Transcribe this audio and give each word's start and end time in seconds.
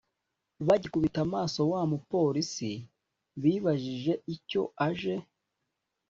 bagikubita 0.67 1.19
amaso 1.27 1.59
wamupolice 1.71 2.71
bibajije 3.41 4.13
icyo 4.35 4.61
aje 4.87 5.15